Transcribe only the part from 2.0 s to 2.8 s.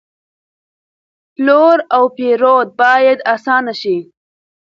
پېرود